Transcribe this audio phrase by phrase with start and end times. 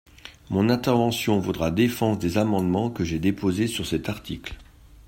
[0.49, 4.57] Mon intervention vaudra défense des amendements que j’ai déposés sur cet article.